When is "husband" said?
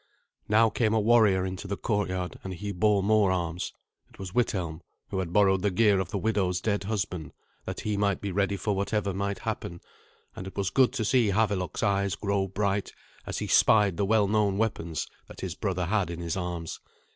6.85-7.33